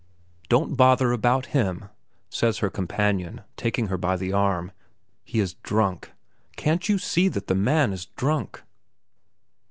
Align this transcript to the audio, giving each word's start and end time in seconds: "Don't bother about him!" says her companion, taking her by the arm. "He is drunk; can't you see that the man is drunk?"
"Don't 0.49 0.75
bother 0.75 1.11
about 1.11 1.45
him!" 1.53 1.85
says 2.27 2.57
her 2.57 2.71
companion, 2.71 3.41
taking 3.55 3.85
her 3.89 3.99
by 3.99 4.17
the 4.17 4.33
arm. 4.33 4.71
"He 5.23 5.39
is 5.39 5.53
drunk; 5.53 6.11
can't 6.55 6.89
you 6.89 6.97
see 6.97 7.27
that 7.27 7.45
the 7.45 7.53
man 7.53 7.93
is 7.93 8.07
drunk?" 8.07 8.63